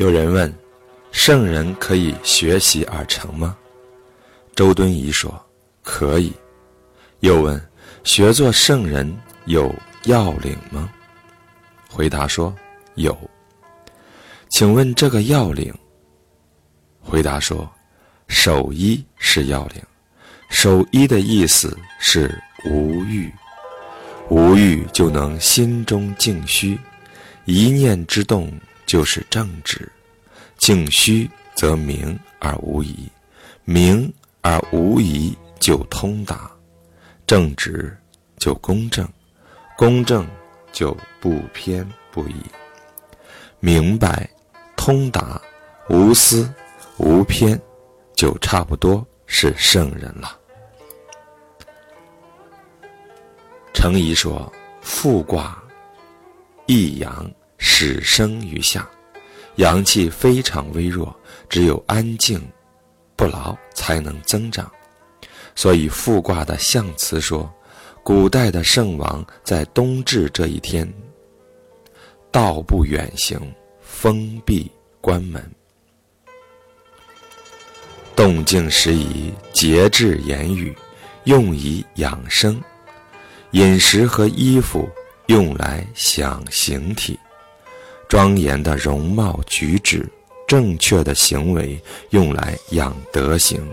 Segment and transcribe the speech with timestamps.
[0.00, 0.50] 有人问：
[1.12, 3.54] 圣人可以学习而成吗？
[4.54, 5.38] 周敦颐说：
[5.82, 6.32] 可以。
[7.18, 7.62] 又问：
[8.02, 9.14] 学做圣人
[9.44, 9.70] 有
[10.04, 10.90] 要领吗？
[11.86, 12.56] 回答说：
[12.94, 13.14] 有。
[14.48, 15.70] 请问这个要领？
[17.02, 17.70] 回答说：
[18.26, 19.82] 守一是要领。
[20.48, 23.30] 守一的意思是无欲，
[24.30, 26.78] 无欲就能心中静虚，
[27.44, 28.50] 一念之动
[28.86, 29.86] 就是正直。
[30.60, 33.10] 静虚则明而无疑，
[33.64, 36.50] 明而无疑就通达，
[37.26, 37.96] 正直
[38.36, 39.08] 就公正，
[39.74, 40.28] 公正
[40.70, 42.34] 就不偏不倚，
[43.58, 44.28] 明白、
[44.76, 45.40] 通达、
[45.88, 46.52] 无私、
[46.98, 47.58] 无偏，
[48.14, 50.38] 就差不多是圣人了。
[53.72, 55.58] 程颐说：“复卦，
[56.66, 58.86] 一阳，始生于夏，
[59.60, 61.14] 阳气非常微弱，
[61.46, 62.40] 只有安静、
[63.14, 64.70] 不劳才能增长。
[65.54, 67.52] 所以复卦的象辞说，
[68.02, 70.90] 古代的圣王在冬至这一天，
[72.30, 73.38] 道不远行，
[73.82, 75.44] 封闭关门，
[78.16, 80.74] 动静时宜，节制言语，
[81.24, 82.58] 用以养生。”
[83.52, 84.88] 饮食和衣服
[85.26, 87.18] 用来享形体，
[88.10, 90.04] 庄严的容貌举止，
[90.44, 91.80] 正确的行为
[92.10, 93.64] 用来养德行，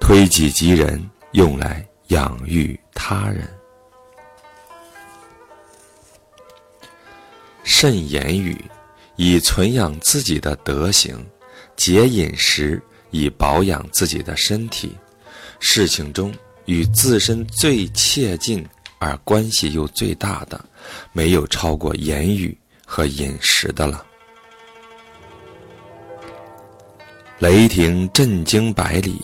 [0.00, 0.98] 推己及人
[1.32, 3.46] 用来养育他人。
[7.64, 8.58] 慎言语，
[9.16, 11.14] 以存养自己的德行；
[11.76, 14.96] 节饮食，以保养自己的身体。
[15.60, 16.34] 事情中
[16.64, 18.66] 与自身最切近。
[19.00, 20.64] 而关系又最大的，
[21.12, 24.04] 没有超过言语和饮食的了。
[27.38, 29.20] 雷霆震惊百里，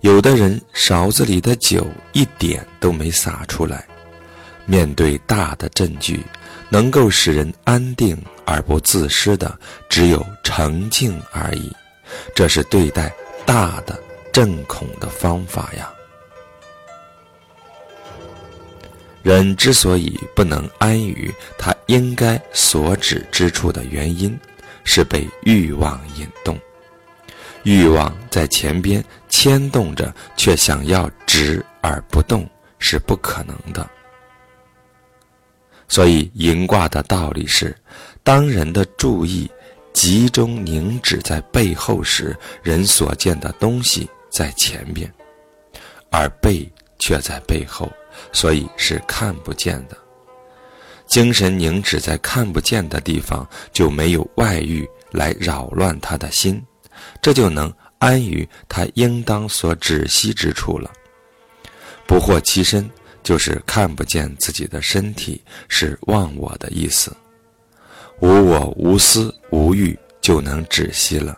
[0.00, 3.86] 有的人勺子里的酒一点都没洒出来。
[4.66, 6.24] 面对大的震惧，
[6.68, 9.58] 能够使人安定而不自失的，
[9.88, 11.70] 只有澄静而已。
[12.34, 13.12] 这是对待
[13.44, 13.98] 大的
[14.32, 15.92] 震恐的方法呀。
[19.24, 24.38] 人之所以不能安于他应该所指之处的原因，
[24.84, 26.60] 是被欲望引动。
[27.62, 32.46] 欲望在前边牵动着，却想要止而不动，
[32.78, 33.88] 是不可能的。
[35.88, 37.74] 所以银卦的道理是：
[38.22, 39.50] 当人的注意
[39.94, 45.10] 集中凝止在背后时，人所见的东西在前边，
[46.10, 46.70] 而背
[47.04, 47.92] 却在背后。
[48.32, 49.96] 所以是看不见的，
[51.06, 56.62] 精神凝止在看不见的地方，就没有外欲来扰乱他的心，
[57.20, 60.90] 这就能安于他应当所止息之处了。
[62.06, 62.88] 不惑其身，
[63.24, 67.14] 就是看不见自己的身体，是忘我的意思。
[68.20, 71.36] 无我无私无欲，就能止息了；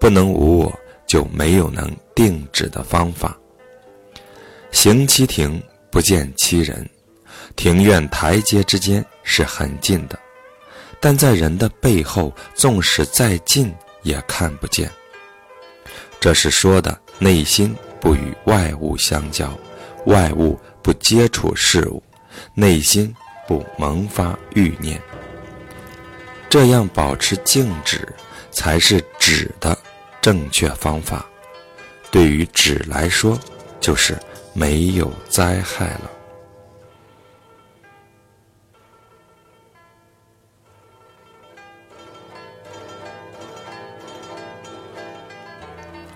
[0.00, 3.37] 不能无我，就没有能定止的方法。
[4.70, 5.62] 行其庭。
[5.90, 6.86] 不见其人，
[7.56, 10.18] 庭院台阶之间是很近的，
[11.00, 14.88] 但在人的背后，纵使再近也看不见。
[16.20, 19.58] 这是说的内心不与外物相交，
[20.04, 22.02] 外物不接触事物，
[22.52, 23.12] 内心
[23.46, 25.00] 不萌发欲念。
[26.50, 28.06] 这样保持静止，
[28.50, 29.76] 才是止的
[30.20, 31.26] 正确方法。
[32.10, 33.40] 对于止来说，
[33.80, 34.16] 就是。
[34.58, 36.10] 没有灾害了。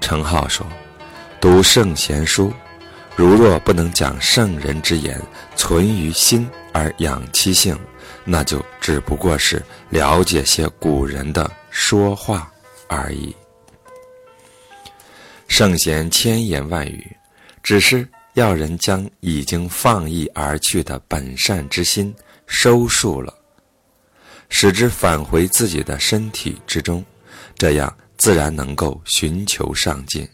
[0.00, 0.66] 程颢说
[1.40, 2.52] ：“读圣贤书，
[3.14, 5.22] 如若不能讲圣人之言，
[5.54, 7.78] 存于心而养其性，
[8.24, 12.52] 那就只不过是了解些古人的说话
[12.88, 13.32] 而已。
[15.46, 17.16] 圣贤千言万语，
[17.62, 18.04] 只是。”
[18.34, 22.14] 要人将已经放逸而去的本善之心
[22.46, 23.32] 收束了，
[24.48, 27.04] 使之返回自己的身体之中，
[27.56, 30.26] 这样自然能够寻求上进。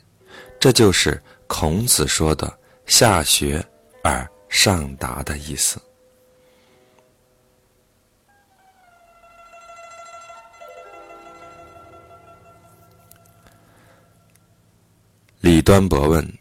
[0.61, 2.56] 这就是孔子说的
[2.87, 3.65] “下学
[4.05, 5.81] 而上达”的意思。
[15.41, 16.38] 李端博问。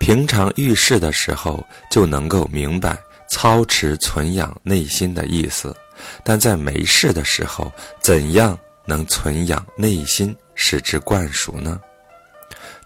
[0.00, 2.98] 平常遇事的时候就能够明白
[3.28, 5.76] 操持存养内心的意思，
[6.24, 7.70] 但在没事的时候，
[8.00, 11.78] 怎样能存养内心，使之灌输呢？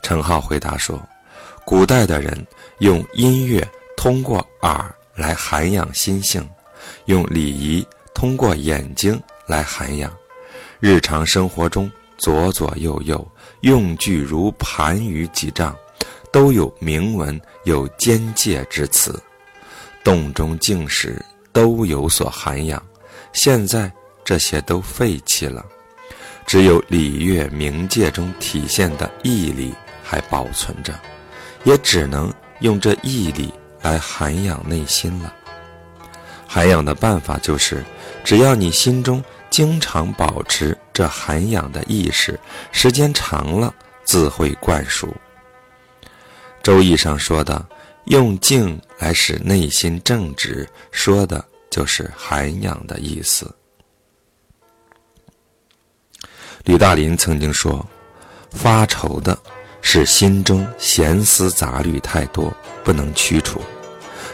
[0.03, 1.01] 程颢回答说
[1.65, 2.47] ：“古代的人
[2.81, 3.67] 用音乐
[3.97, 6.47] 通过耳来涵养心性，
[7.07, 10.13] 用礼仪通过眼睛来涵养。
[10.81, 13.27] 日常生活中左左右右
[13.61, 15.75] 用具如盘盂几丈，
[16.35, 19.23] 都有铭文，有间界之词。
[20.03, 22.85] 洞中静室都有所涵养。
[23.33, 23.89] 现在
[24.25, 25.65] 这些都废弃了，
[26.45, 29.73] 只有礼乐冥界中体现的义理。”
[30.07, 30.93] 还保存着，
[31.65, 35.33] 也只能用这毅力来涵养内心了。
[36.47, 37.83] 涵养的办法就是，
[38.23, 42.39] 只要你心中经常保持这涵养的意识，
[42.71, 45.07] 时间长了，自会灌输。
[46.65, 47.65] 《周易》上说的
[48.07, 53.55] “用静来使内心正直”，说的就是涵养的意思。
[56.65, 57.87] 吕大林曾经说
[58.51, 59.39] ：“发愁的。”
[59.87, 62.51] 是心中闲思杂虑太多，
[62.83, 63.61] 不能驱除。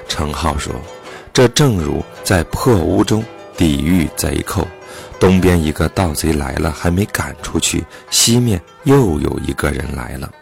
[0.07, 0.73] 程颢说
[1.35, 3.25] ：“这正如在破屋中
[3.57, 4.65] 抵御贼寇，
[5.19, 10.33] 东边一个盗贼来了，还没赶出去，西面又有一个人来了，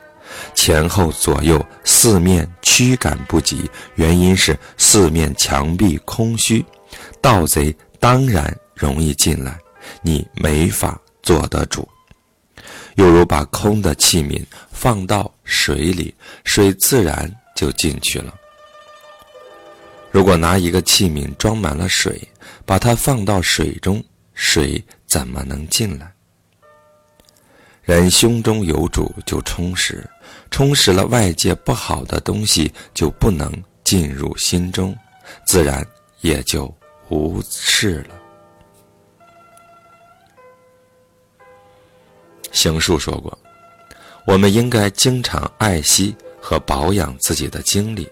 [0.55, 6.65] 前后左右四面驱赶不及，原因是四面墙壁空虚，
[7.21, 9.59] 盗贼当然容易进来，
[10.03, 11.89] 你没法做得主。”
[12.97, 16.13] 又如把空的器皿放到水里，
[16.43, 18.35] 水自然就进去了。
[20.11, 22.21] 如果拿一个器皿装满了水，
[22.67, 24.03] 把它放到水中，
[24.35, 26.13] 水怎么能进来？
[27.83, 30.05] 人胸中有主就充实，
[30.51, 33.53] 充实了外界不好的东西就不能
[33.85, 34.97] 进入心中，
[35.47, 35.87] 自然
[36.21, 36.73] 也就
[37.09, 38.15] 无事了。
[42.51, 43.39] 行树说过
[44.27, 48.11] ：“我们应该经常爱惜和保养自己的精力，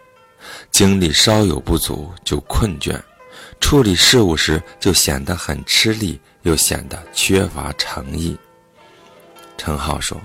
[0.71, 3.01] 精力稍有不足就困倦，
[3.61, 8.37] 处理事务时就显得很吃力，又显得缺乏诚意。”
[9.59, 10.21] 陈浩说：“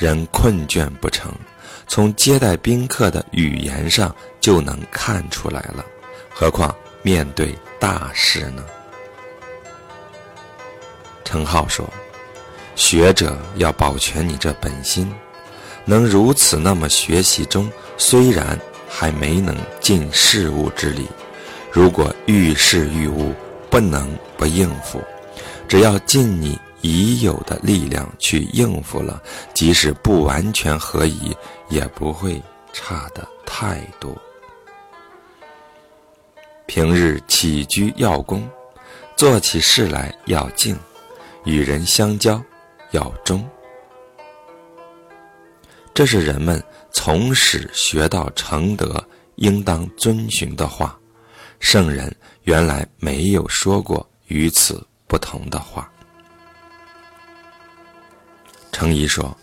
[0.00, 1.30] 人困倦不成，
[1.86, 5.84] 从接待宾客的语言上就能看出来了，
[6.30, 8.64] 何况面对大事呢？”
[11.22, 11.88] 陈浩说。
[12.76, 15.12] 学者要保全你这本心，
[15.84, 18.58] 能如此那么学习中，虽然
[18.88, 21.06] 还没能尽事物之理，
[21.70, 23.34] 如果遇事遇物
[23.68, 25.02] 不能不应付，
[25.68, 29.22] 只要尽你已有的力量去应付了，
[29.54, 31.36] 即使不完全合宜，
[31.68, 32.40] 也不会
[32.72, 34.16] 差的太多。
[36.66, 38.48] 平日起居要恭，
[39.16, 40.78] 做起事来要静，
[41.44, 42.40] 与人相交。
[42.92, 43.48] 要忠，
[45.94, 49.02] 这是人们从始学到成德
[49.36, 50.98] 应当遵循的话。
[51.60, 55.89] 圣人原来没有说过与此不同的话。
[58.72, 59.36] 程颐说：“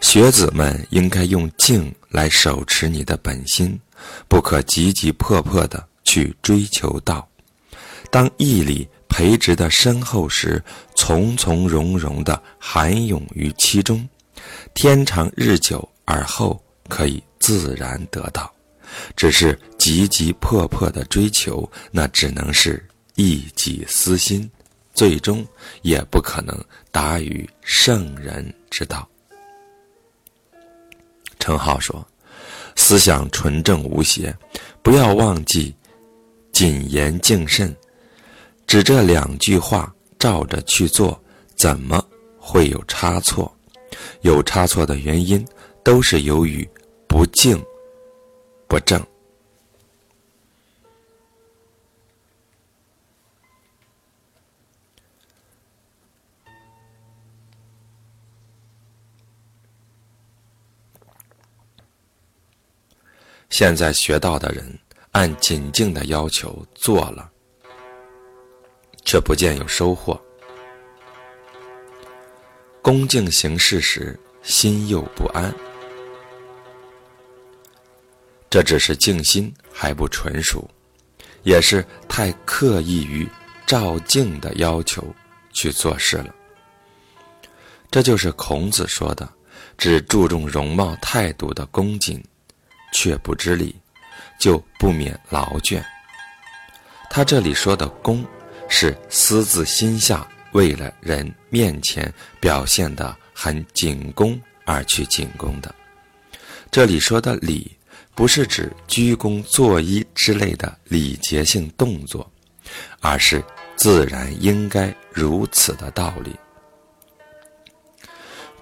[0.00, 3.78] 学子们应该用静来手持你的本心，
[4.28, 7.28] 不可急急迫迫的去追求道。
[8.10, 10.62] 当义理。”培植的深厚时，
[10.94, 14.06] 从从容容的涵涌于其中，
[14.74, 18.52] 天长日久而后可以自然得到。
[19.16, 22.86] 只是急急迫迫的追求，那只能是
[23.16, 24.48] 一己私心，
[24.94, 25.44] 最终
[25.82, 26.56] 也不可能
[27.00, 29.08] 达于圣人之道。
[31.38, 32.04] 程颢说
[32.74, 34.36] ：“思想纯正无邪，
[34.82, 35.72] 不要忘记
[36.50, 37.72] 谨言敬慎。”
[38.66, 41.16] 只这两句话照着去做，
[41.54, 42.04] 怎么
[42.36, 43.48] 会有差错？
[44.22, 45.46] 有差错的原因，
[45.84, 46.68] 都是由于
[47.06, 47.64] 不敬、
[48.66, 49.00] 不正。
[63.50, 64.78] 现在学到的人，
[65.12, 67.30] 按谨敬的要求做了。
[69.04, 70.20] 却不见有收获。
[72.82, 75.50] 恭敬行事时，心又不安，
[78.50, 80.68] 这只是静心还不纯熟，
[81.42, 83.26] 也是太刻意于
[83.66, 85.02] 照镜的要求
[85.54, 86.34] 去做事了。
[87.90, 89.26] 这就是孔子说的
[89.78, 92.22] ：“只注重容貌态度的恭敬，
[92.92, 93.74] 却不知礼，
[94.38, 95.82] 就不免劳倦。”
[97.10, 98.24] 他这里说的“恭”。
[98.70, 105.74] 是私自心下为了人面前表现的很紧恭而去紧恭的。
[106.70, 107.74] 这里说的礼，
[108.14, 112.30] 不是指鞠躬作揖之类的礼节性动作，
[113.00, 113.42] 而是
[113.74, 116.36] 自然应该如此的道理。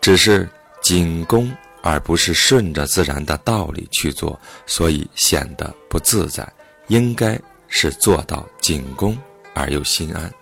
[0.01, 0.49] 只是
[0.81, 1.53] 紧恭，
[1.87, 6.47] 而不是顺着自然的道理去做，所以显得不自在。
[6.89, 7.39] 应该
[7.69, 9.17] 是做到紧恭
[9.55, 10.33] 而又心安。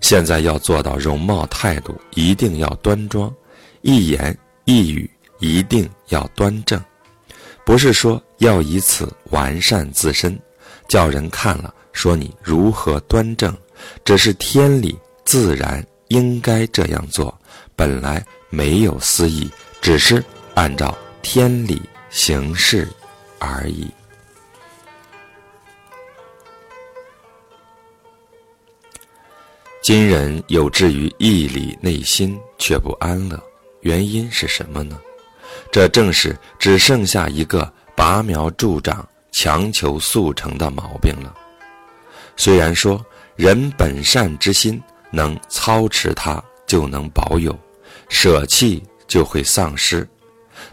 [0.00, 3.32] 现在要做到容貌态度一定要端庄，
[3.82, 5.08] 一言一语
[5.38, 6.82] 一定要端正，
[7.64, 10.36] 不是说要以此完善自身，
[10.88, 13.56] 叫人看了说你如何端正，
[14.04, 17.32] 只是天理自然应该这样做，
[17.76, 18.24] 本来
[18.54, 22.88] 没有私意，只是按照天理行事
[23.40, 23.90] 而已。
[29.82, 33.42] 今人有志于义理，内心却不安乐，
[33.80, 34.98] 原因是什么呢？
[35.72, 41.34] 这正是只剩下一个拔苗助长、强求速成的毛病了。
[42.36, 43.04] 虽然说
[43.36, 44.80] 人本善之心
[45.10, 47.52] 能操持它，就能保有；
[48.08, 50.08] 舍弃就会丧失。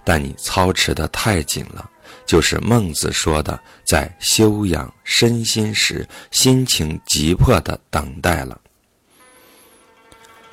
[0.03, 1.89] 但你操持的太紧了，
[2.25, 8.59] 就是孟子说的，在修养身心时，心情急迫的等待了。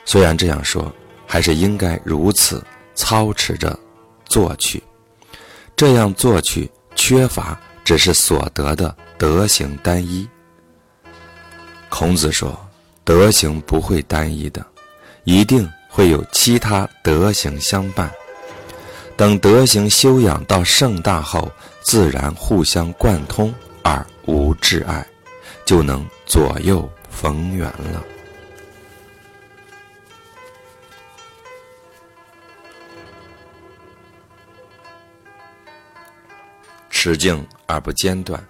[0.05, 0.93] 虽然这样说，
[1.27, 3.79] 还是应该如此操持着
[4.25, 4.83] 做去。
[5.77, 10.29] 这样做去，缺乏只是所得的德行单一。
[11.89, 12.59] 孔子说
[13.05, 14.67] ：“德行不会单一的，
[15.25, 18.09] 一定会有其他德行相伴。
[19.17, 21.51] 等德行修养到盛大后，
[21.81, 23.53] 自然互相贯通
[23.83, 25.05] 而无挚爱，
[25.65, 28.05] 就能左右逢源了。”
[36.91, 38.41] 持静而不间断，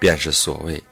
[0.00, 0.82] 便是所谓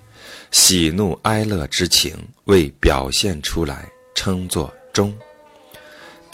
[0.53, 5.13] 喜怒哀乐之情未表现出来，称作中。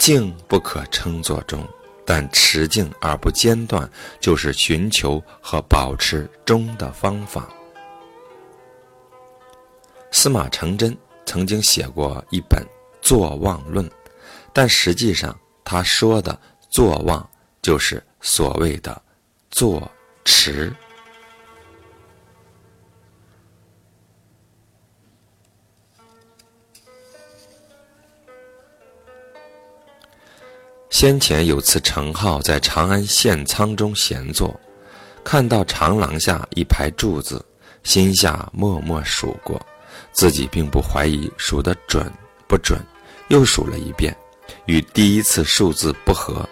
[0.03, 1.65] 静不可称作中，
[2.05, 7.47] 但持静而不间断，就是寻求和保持中的方法。
[10.11, 10.93] 司马承祯
[11.25, 12.61] 曾经写过一本
[13.01, 13.87] 《坐忘论》，
[14.51, 15.33] 但实际上
[15.63, 16.37] 他说的
[16.69, 17.25] 坐忘，
[17.61, 19.01] 就是所谓的
[19.51, 19.89] 坐。
[20.25, 20.73] 持。
[30.93, 34.57] 先前有次，程颢在长安县仓中闲坐，
[35.23, 37.43] 看到长廊下一排柱子，
[37.81, 39.59] 心下默默数过，
[40.11, 42.13] 自己并不怀疑数得准
[42.47, 42.79] 不准，
[43.29, 44.15] 又数了一遍，
[44.67, 46.47] 与第一次数字不合，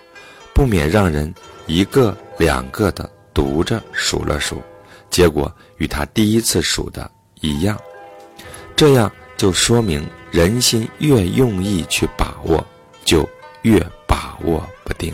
[0.55, 1.31] 不免让人
[1.67, 3.07] 一个两个的。
[3.33, 4.61] 读着数了数，
[5.09, 7.09] 结果与他第一次数的
[7.41, 7.79] 一样，
[8.75, 12.65] 这样就说明人心越用意去把握，
[13.05, 13.27] 就
[13.61, 13.79] 越
[14.11, 15.13] 把握不定。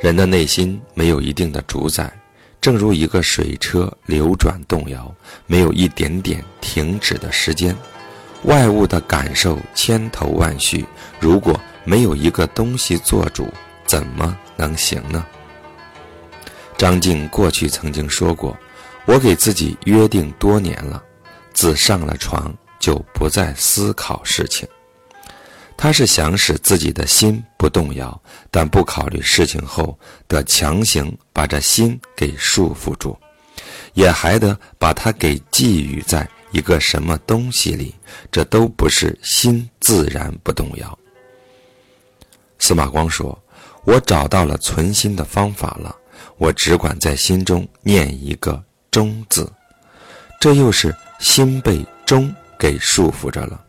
[0.00, 2.12] 人的内心没有一定的主宰，
[2.60, 5.14] 正如一个水车流转动摇，
[5.46, 7.76] 没有一点点停止的时间。
[8.46, 10.84] 外物的感受千头万绪，
[11.20, 11.58] 如果。
[11.82, 13.48] 没有一个东西做主，
[13.86, 15.26] 怎么能行呢？
[16.76, 18.56] 张静过去曾经说过
[19.08, 21.02] ：“我给自己约定多年了，
[21.54, 24.68] 自上了床就不再思考事情。”
[25.76, 28.20] 他是想使自己的心不动摇，
[28.50, 33.16] 但不考虑事情后得强行把这心给束缚住，
[33.94, 37.94] 也还得把它给寄予在一个什么东西里，
[38.30, 40.98] 这都不是心自然不动摇。
[42.58, 43.42] 司马光说
[43.84, 45.96] ：“我找到了存心的方法了，
[46.36, 49.50] 我只管在心中念一个‘忠’字，
[50.38, 53.60] 这又是心被‘忠’给束缚着了。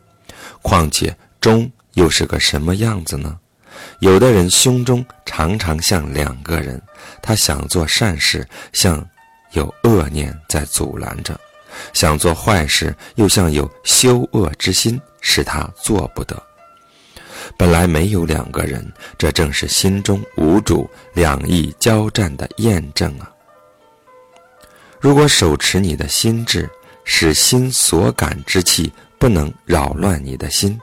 [0.62, 3.40] 况且‘忠’又是个什么样子呢？
[4.00, 6.80] 有的人胸中常常像两个人，
[7.22, 9.04] 他想做善事，像
[9.54, 11.34] 有恶念在阻拦着；
[11.94, 16.42] 想做坏事，又像有羞恶之心，使他做不得。”
[17.58, 18.86] 本来没有两个人，
[19.18, 23.30] 这正是心中无主、两翼交战的验证啊！
[25.00, 26.70] 如果手持你的心智，
[27.04, 30.80] 使心所感之气不能扰乱你的心，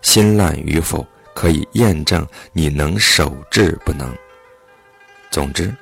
[0.00, 4.14] 心乱与否可以验证你能守志不能。
[5.30, 5.74] 总之，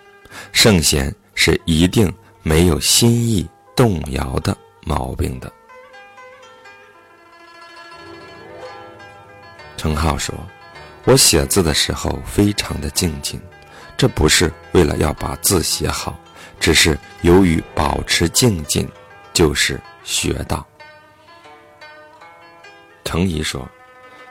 [0.53, 5.53] 圣贤是一定没有心意动摇的毛病的。
[9.77, 10.35] 程浩说
[11.05, 13.41] ：“我写字的时候非常的静静，
[13.97, 16.19] 这不是为了要把字写好，
[16.61, 18.87] 只是由于保持静静，
[19.41, 20.67] 就是学道。”
[23.03, 23.67] 程颐说：“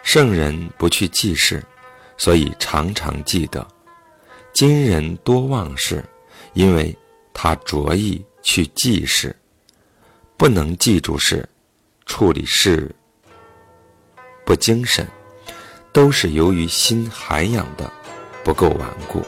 [0.06, 1.66] 圣人不去记事，
[2.16, 3.66] 所以常常记得；
[4.54, 6.06] 今人多忘事，
[6.54, 6.96] 因为
[7.34, 9.36] 他着意去记事，
[10.38, 11.50] 不能记住事，
[12.06, 12.94] 处理事
[14.46, 15.08] 不精神。”
[15.92, 17.92] 都是由于心涵养的
[18.44, 19.26] 不够顽固。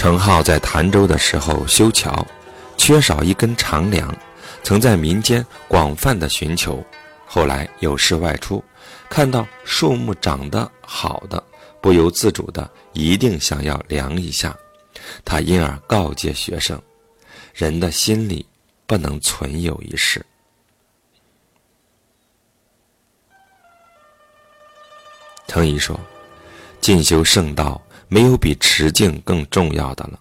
[0.00, 2.26] 程颢在潭州的时候修桥，
[2.78, 4.10] 缺少一根长梁，
[4.62, 6.82] 曾在民间广泛的寻求。
[7.26, 8.64] 后来有事外出，
[9.10, 11.44] 看到树木长得好的，
[11.82, 14.56] 不由自主的一定想要量一下。
[15.22, 16.80] 他因而告诫学生：
[17.52, 18.46] 人的心里
[18.86, 20.24] 不能存有一事。
[25.46, 26.00] 程颐说
[26.80, 27.78] ：“进修圣道，
[28.10, 30.20] 没有比持静更重要的了。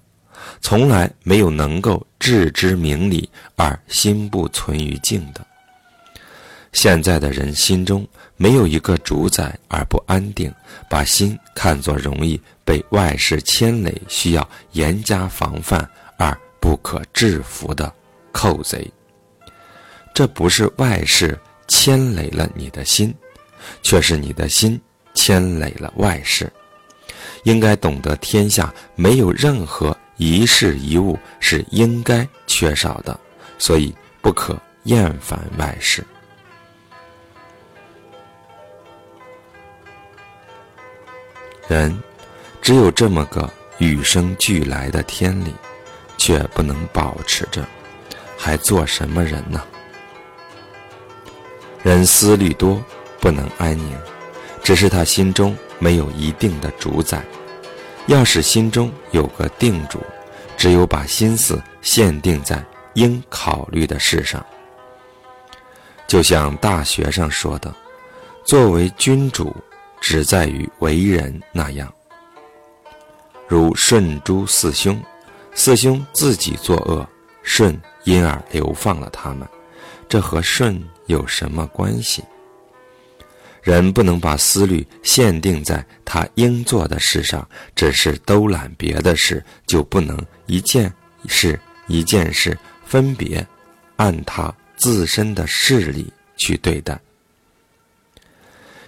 [0.61, 5.45] 从来没有能够置之明理而心不存于静的。
[6.71, 10.53] 现在的人心中没有一个主宰而不安定，
[10.89, 15.85] 把心看作容易被外事牵累，需要严加防范
[16.17, 17.91] 而不可制服的
[18.31, 18.89] 寇贼。
[20.13, 23.13] 这不是外事牵累了你的心，
[23.81, 24.79] 却是你的心。”
[25.15, 26.49] 牵累了外事，
[27.43, 33.17] 应该懂得天下没有任何一事一物是应该缺少的，
[33.57, 36.05] 所以不可厌烦外事。
[41.67, 41.97] 人
[42.61, 45.53] 只有这么个与生俱来的天理，
[46.17, 47.63] 却不能保持着，
[48.37, 49.63] 还做什么人呢？
[51.83, 52.83] 人思虑多，
[53.21, 53.97] 不能安宁。
[54.61, 57.23] 只是他心中没有一定的主宰，
[58.09, 59.99] 要使心中有个定主，
[60.57, 64.43] 只有把心思限定在应考虑的事上。
[66.07, 67.71] 就像《大学》上说的
[68.43, 69.55] ：“作为君主，
[70.01, 71.93] 只在于为人那样。”
[73.47, 74.99] 如舜诛四兄，
[75.53, 77.07] 四兄自己作恶，
[77.43, 79.47] 舜因而流放了他们，
[80.07, 82.23] 这和舜有什么关系？
[83.61, 90.91] 人不能把思虑限定在他应做的事上，只是兜揽别的事，就不能一件
[91.27, 93.45] 事一件事分别
[93.97, 96.99] 按他自身的势力去对待。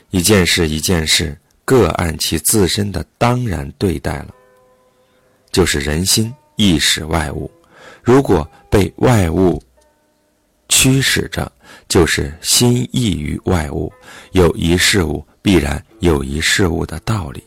[0.10, 4.34] 一件事一件事各按其自身的当然对待了，
[5.51, 7.51] 就是人心意识外物，
[8.01, 9.62] 如果被外物
[10.69, 11.51] 驱使着。
[11.91, 13.91] 就是心意于外物，
[14.32, 17.43] 有一事物必然有一事物的道理，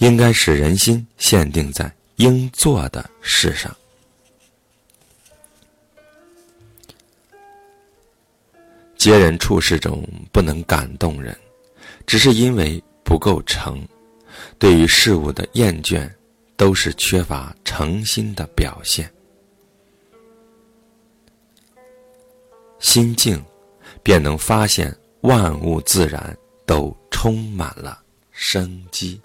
[0.00, 3.74] 应该使人心限定在应做的事上。
[8.98, 11.34] 接人处事中不能感动人，
[12.06, 13.82] 只是因为不够诚。
[14.58, 16.06] 对于事物的厌倦，
[16.54, 19.10] 都是缺乏诚心的表现。
[22.78, 23.42] 心静。
[24.04, 26.36] 便能发现万物自然
[26.66, 27.98] 都充满了
[28.30, 29.20] 生机。